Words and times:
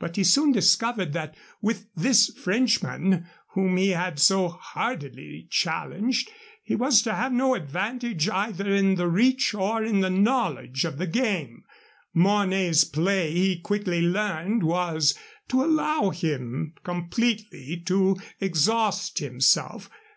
But 0.00 0.16
he 0.16 0.24
soon 0.24 0.50
discovered 0.50 1.12
that 1.12 1.36
with 1.62 1.86
this 1.94 2.26
Frenchman, 2.36 3.28
whom 3.50 3.76
he 3.76 3.90
had 3.90 4.18
so 4.18 4.48
hardily 4.48 5.46
challenged, 5.48 6.28
he 6.64 6.74
was 6.74 7.02
to 7.02 7.14
have 7.14 7.30
no 7.32 7.54
advantage 7.54 8.28
either 8.28 8.68
in 8.68 8.96
the 8.96 9.06
reach 9.06 9.54
or 9.54 9.84
in 9.84 10.00
the 10.00 10.10
knowledge 10.10 10.84
of 10.84 10.98
the 10.98 11.06
game. 11.06 11.62
Mornay's 12.12 12.82
play, 12.82 13.30
he 13.30 13.60
quickly 13.60 14.02
learned, 14.02 14.64
was 14.64 15.16
to 15.46 15.62
allow 15.64 16.10
him 16.10 16.74
completely 16.82 17.80
to 17.86 18.16
exhaust 18.40 19.20
himself. 19.20 19.88